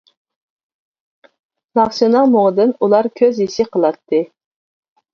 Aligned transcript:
ناخشىنىڭ 1.81 2.33
مۇڭىدىن 2.33 2.75
ئۇلار 2.89 3.13
كۆز 3.23 3.41
يېشى 3.47 3.71
قىلاتتى. 3.73 4.27